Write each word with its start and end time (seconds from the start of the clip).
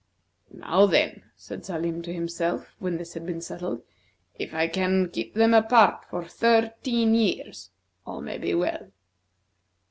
"Now, 0.51 0.87
then," 0.87 1.25
said 1.35 1.63
Salim 1.63 2.01
to 2.01 2.11
himself 2.11 2.73
when 2.79 2.97
this 2.97 3.13
had 3.13 3.23
been 3.23 3.39
settled; 3.39 3.83
"if 4.33 4.51
I 4.51 4.67
can 4.67 5.09
keep 5.11 5.35
them 5.35 5.53
apart 5.53 6.05
for 6.05 6.23
thirteen 6.25 7.13
years, 7.13 7.69
all 8.03 8.19
may 8.23 8.39
be 8.39 8.55
well." 8.55 8.87